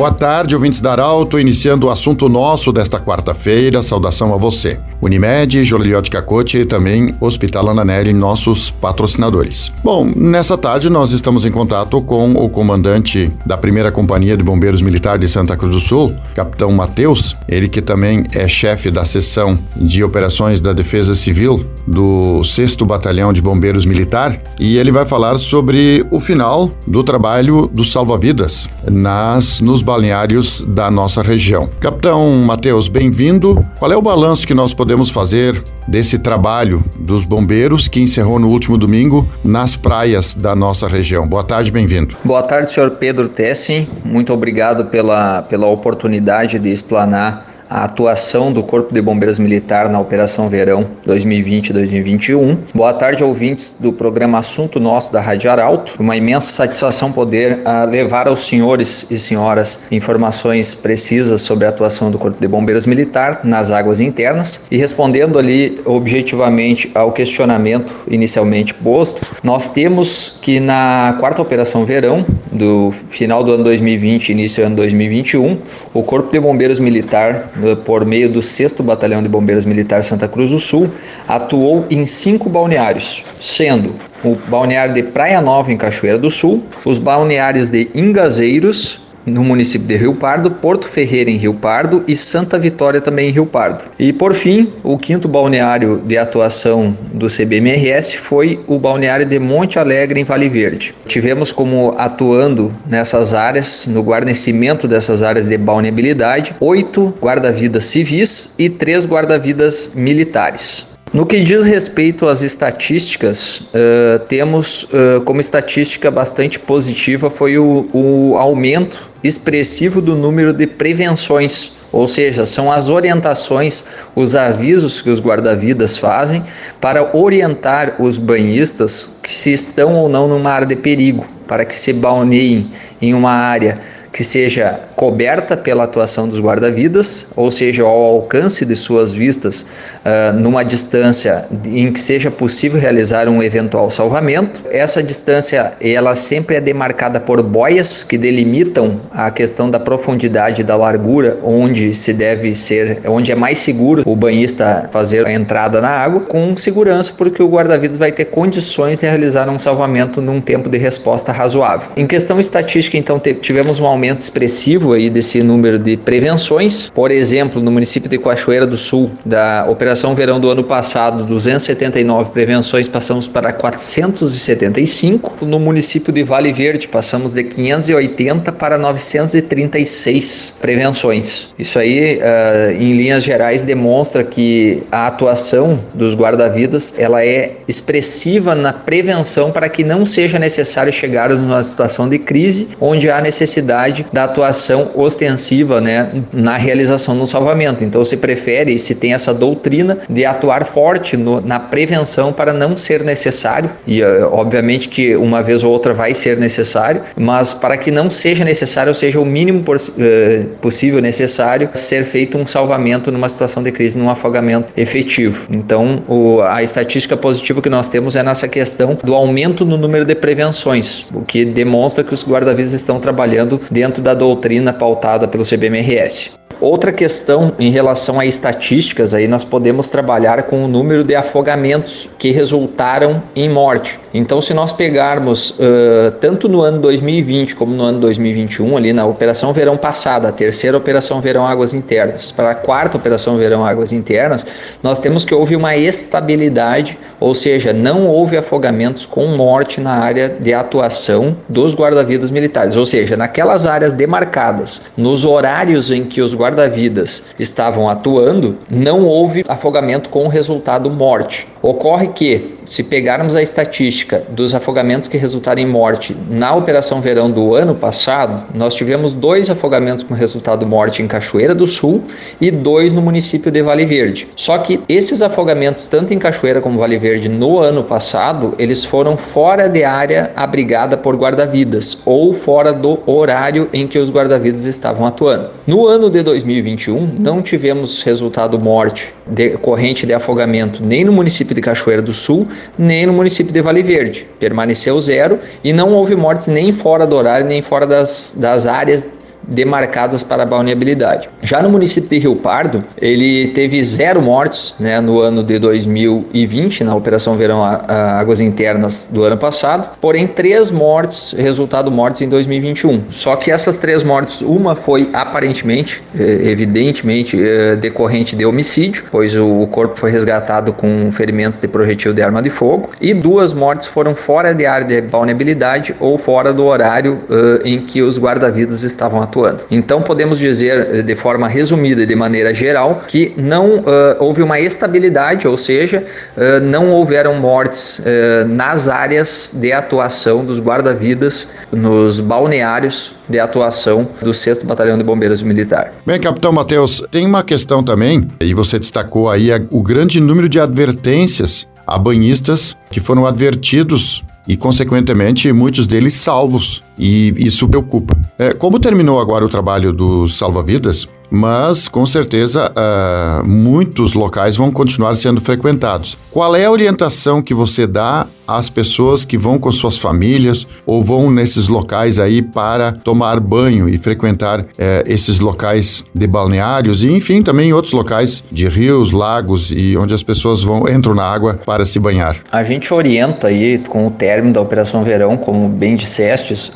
[0.00, 3.82] Boa tarde, ouvintes da Arauto, iniciando o assunto nosso desta quarta-feira.
[3.82, 4.80] Saudação a você.
[5.00, 9.72] Unimed, Joliliote Cacote e também Hospital Ananelli, nossos patrocinadores.
[9.82, 14.82] Bom, nessa tarde nós estamos em contato com o comandante da primeira Companhia de Bombeiros
[14.82, 19.58] Militar de Santa Cruz do Sul, capitão Matheus, ele que também é chefe da seção
[19.76, 25.38] de operações da Defesa Civil do 6 Batalhão de Bombeiros Militar, e ele vai falar
[25.38, 31.68] sobre o final do trabalho do salva-vidas nas nos balneários da nossa região.
[31.80, 33.64] Capitão Matheus, bem-vindo.
[33.78, 38.48] Qual é o balanço que nós podemos fazer desse trabalho dos bombeiros que encerrou no
[38.48, 41.26] último domingo nas praias da nossa região?
[41.26, 42.16] Boa tarde, bem-vindo.
[42.24, 43.88] Boa tarde, senhor Pedro Tessin.
[44.04, 50.00] Muito obrigado pela, pela oportunidade de explanar a atuação do Corpo de Bombeiros Militar na
[50.00, 52.58] Operação Verão 2020-2021.
[52.74, 55.94] Boa tarde, ouvintes do programa Assunto Nosso da Rádio Arauto.
[56.00, 62.10] Uma imensa satisfação poder uh, levar aos senhores e senhoras informações precisas sobre a atuação
[62.10, 68.74] do Corpo de Bombeiros Militar nas águas internas e respondendo ali objetivamente ao questionamento inicialmente
[68.74, 74.66] posto, nós temos que na quarta Operação Verão do final do ano 2020 início do
[74.66, 75.58] ano 2021,
[75.94, 77.50] o Corpo de Bombeiros Militar
[77.84, 80.90] por meio do 6 Batalhão de Bombeiros Militar Santa Cruz do Sul,
[81.26, 83.94] atuou em cinco balneários, sendo
[84.24, 89.86] o balneário de Praia Nova, em Cachoeira do Sul, os balneários de Ingazeiros, no município
[89.86, 93.84] de Rio Pardo, Porto Ferreira em Rio Pardo e Santa Vitória também em Rio Pardo.
[93.98, 99.78] E por fim, o quinto balneário de atuação do CBMRS foi o balneário de Monte
[99.78, 100.94] Alegre em Vale Verde.
[101.06, 108.68] Tivemos como atuando nessas áreas, no guarnecimento dessas áreas de balneabilidade, oito guarda-vidas civis e
[108.68, 110.89] três guarda-vidas militares.
[111.12, 117.88] No que diz respeito às estatísticas, uh, temos uh, como estatística bastante positiva foi o,
[117.92, 123.84] o aumento expressivo do número de prevenções, ou seja, são as orientações,
[124.14, 126.44] os avisos que os guarda-vidas fazem
[126.80, 131.74] para orientar os banhistas que se estão ou não numa área de perigo, para que
[131.74, 132.70] se balneiem
[133.02, 133.80] em uma área
[134.12, 140.36] que seja coberta pela atuação dos guarda-vidas, ou seja, ao alcance de suas vistas, uh,
[140.36, 144.62] numa distância em que seja possível realizar um eventual salvamento.
[144.70, 150.64] Essa distância ela sempre é demarcada por boias que delimitam a questão da profundidade e
[150.64, 155.80] da largura onde se deve ser, onde é mais seguro o banhista fazer a entrada
[155.80, 160.40] na água, com segurança, porque o guarda-vidas vai ter condições de realizar um salvamento num
[160.40, 161.88] tempo de resposta razoável.
[161.96, 166.90] Em questão estatística, então, tivemos um aumento expressivo aí desse número de prevenções.
[166.90, 172.30] Por exemplo, no município de Cachoeira do Sul, da Operação Verão do ano passado, 279
[172.30, 175.44] prevenções, passamos para 475.
[175.44, 181.48] No município de Vale Verde, passamos de 580 para 936 prevenções.
[181.58, 188.54] Isso aí, uh, em linhas gerais, demonstra que a atuação dos guarda-vidas ela é expressiva
[188.54, 193.89] na prevenção para que não seja necessário chegarmos numa situação de crise onde há necessidade
[193.90, 197.84] necessidade da atuação ostensiva né, na realização do salvamento.
[197.84, 202.76] Então se prefere, se tem essa doutrina de atuar forte no, na prevenção para não
[202.76, 207.76] ser necessário, e uh, obviamente que uma vez ou outra vai ser necessário, mas para
[207.76, 212.46] que não seja necessário, ou seja, o mínimo por, uh, possível necessário, ser feito um
[212.46, 215.46] salvamento numa situação de crise, num afogamento efetivo.
[215.50, 220.04] Então o, a estatística positiva que nós temos é nessa questão do aumento no número
[220.04, 225.26] de prevenções, o que demonstra que os guarda-vidas estão trabalhando de dentro da doutrina pautada
[225.26, 226.39] pelo CBMRS.
[226.60, 232.06] Outra questão em relação a estatísticas, aí nós podemos trabalhar com o número de afogamentos
[232.18, 233.98] que resultaram em morte.
[234.12, 239.06] Então, se nós pegarmos uh, tanto no ano 2020 como no ano 2021, ali na
[239.06, 243.90] Operação Verão passada, a terceira Operação Verão Águas Internas, para a quarta Operação Verão Águas
[243.90, 244.46] Internas,
[244.82, 250.28] nós temos que houve uma estabilidade, ou seja, não houve afogamentos com morte na área
[250.28, 256.34] de atuação dos guarda-vidas militares, ou seja, naquelas áreas demarcadas, nos horários em que os
[256.34, 261.46] guarda guarda-vidas estavam atuando, não houve afogamento com resultado morte.
[261.62, 267.30] Ocorre que, se pegarmos a estatística dos afogamentos que resultaram em morte na Operação Verão
[267.30, 272.04] do ano passado, nós tivemos dois afogamentos com resultado morte em Cachoeira do Sul
[272.40, 274.26] e dois no município de Vale Verde.
[274.34, 279.16] Só que esses afogamentos, tanto em Cachoeira como Vale Verde, no ano passado, eles foram
[279.18, 285.04] fora de área abrigada por guarda-vidas ou fora do horário em que os guarda-vidas estavam
[285.04, 285.50] atuando.
[285.66, 291.60] No ano de 2021, não tivemos resultado morte decorrente de afogamento nem no município de
[291.60, 292.48] Cachoeira do Sul,
[292.78, 294.26] nem no município de Vale Verde.
[294.38, 299.06] Permaneceu zero e não houve mortes nem fora do horário, nem fora das, das áreas
[299.50, 301.28] demarcadas para balneabilidade.
[301.42, 306.84] Já no município de Rio Pardo, ele teve zero mortes né, no ano de 2020,
[306.84, 313.04] na Operação Verão Águas Internas do ano passado, porém três mortes, resultado mortes em 2021.
[313.10, 319.34] Só que essas três mortes, uma foi aparentemente, eh, evidentemente, eh, decorrente de homicídio, pois
[319.34, 323.88] o corpo foi resgatado com ferimentos de projetil de arma de fogo, e duas mortes
[323.88, 328.82] foram fora de área de vulnerabilidade ou fora do horário uh, em que os guarda-vidas
[328.82, 329.39] estavam atuando.
[329.70, 333.84] Então podemos dizer de forma resumida e de maneira geral que não uh,
[334.18, 336.04] houve uma estabilidade, ou seja,
[336.36, 338.02] uh, não houveram mortes
[338.48, 345.42] nas áreas de atuação dos guarda-vidas nos balneários de atuação do 6 Batalhão de Bombeiros
[345.42, 345.92] Militar.
[346.04, 350.58] Bem, capitão Matheus, tem uma questão também, e você destacou aí o grande número de
[350.58, 356.84] advertências a banhistas que foram advertidos e, consequentemente, muitos deles salvos.
[357.00, 358.14] E isso preocupa.
[358.38, 364.70] É, como terminou agora o trabalho dos salva-vidas, mas com certeza uh, muitos locais vão
[364.72, 366.18] continuar sendo frequentados.
[366.30, 371.00] Qual é a orientação que você dá às pessoas que vão com suas famílias ou
[371.00, 374.66] vão nesses locais aí para tomar banho e frequentar uh,
[375.06, 380.24] esses locais de balneários e enfim também outros locais de rios, lagos e onde as
[380.24, 382.36] pessoas vão entram na água para se banhar?
[382.50, 386.72] A gente orienta aí com o término da Operação Verão, como bem dissestes, uh,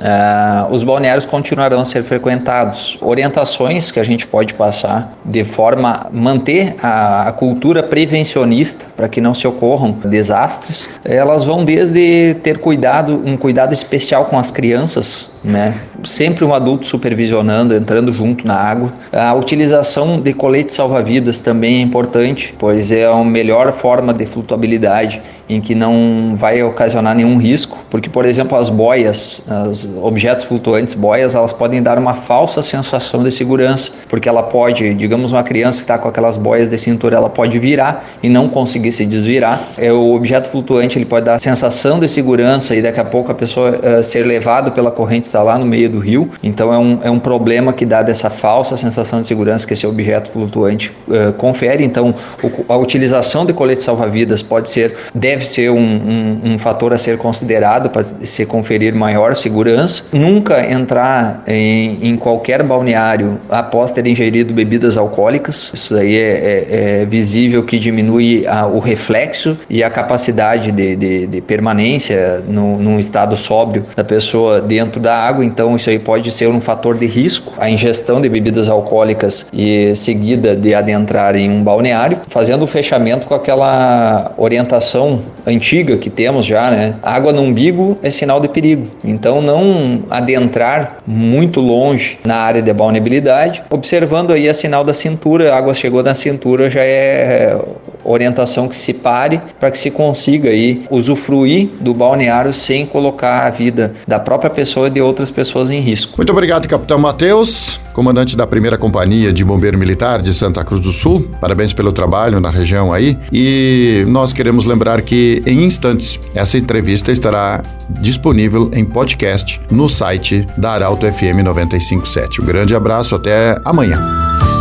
[0.71, 2.97] os balneários continuarão a ser frequentados.
[3.01, 8.85] Orientações que a gente pode pode passar de forma a manter a, a cultura prevencionista
[8.97, 10.89] para que não se ocorram desastres.
[11.05, 15.75] Elas vão desde ter cuidado, um cuidado especial com as crianças, né?
[16.03, 18.91] Sempre um adulto supervisionando, entrando junto na água.
[19.13, 25.21] A utilização de colete salva-vidas também é importante, pois é a melhor forma de flutuabilidade
[25.49, 30.95] em que não vai ocasionar nenhum risco, porque por exemplo as boias, os objetos flutuantes,
[30.95, 35.79] boias, elas podem dar uma falsa sensação de segurança, porque ela pode, digamos uma criança
[35.79, 39.73] que está com aquelas boias de cintura, ela pode virar e não conseguir se desvirar.
[39.77, 43.35] É o objeto flutuante ele pode dar sensação de segurança e daqui a pouco a
[43.35, 46.31] pessoa uh, ser levado pela corrente está lá no meio do rio.
[46.43, 49.87] Então é um, é um problema que dá dessa falsa sensação de segurança que esse
[49.87, 51.85] objeto flutuante uh, confere.
[51.85, 56.93] Então o, a utilização de colete salva-vidas pode ser deve ser um, um, um fator
[56.93, 60.05] a ser considerado para se conferir maior segurança.
[60.13, 65.73] Nunca entrar em, em qualquer balneário após ter ingerido bebidas alcoólicas.
[65.75, 70.95] Isso aí é, é, é visível que diminui a, o reflexo e a capacidade de,
[70.95, 75.45] de, de permanência no, num estado sóbrio da pessoa dentro da água.
[75.45, 77.53] Então isso aí pode ser um fator de risco.
[77.59, 83.27] A ingestão de bebidas alcoólicas e seguida de adentrar em um balneário, fazendo o fechamento
[83.27, 86.95] com aquela orientação antiga que temos já, né?
[87.03, 88.87] Água no umbigo é sinal de perigo.
[89.05, 93.63] Então não adentrar muito longe na área de balneabilidade.
[93.71, 97.57] Observando aí a sinal da cintura, a água chegou na cintura já é
[98.05, 103.51] orientação que se pare para que se consiga aí usufruir do balneário sem colocar a
[103.51, 106.15] vida da própria pessoa e de outras pessoas em risco.
[106.17, 110.93] Muito obrigado, capitão Matheus, comandante da primeira companhia de bombeiro militar de Santa Cruz do
[110.93, 111.29] Sul.
[111.41, 113.17] Parabéns pelo trabalho na região aí.
[113.33, 117.63] E nós queremos lembrar que em instantes essa entrevista estará
[118.01, 122.41] disponível em podcast no site da Arauto FM 957.
[122.41, 124.01] Um grande abraço, até amanhã.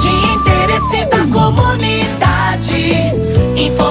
[0.01, 3.22] De interesse da comunidade,